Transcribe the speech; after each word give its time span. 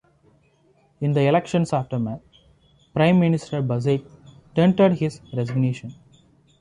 In 0.99 1.11
the 1.11 1.21
election's 1.27 1.73
aftermath, 1.73 2.21
Prime 2.95 3.19
Minister 3.19 3.61
Buzek 3.61 4.03
tendered 4.55 4.93
his 4.93 5.21
resignation. 5.31 5.93